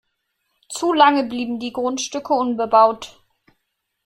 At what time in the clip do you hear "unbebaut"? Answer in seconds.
2.33-3.21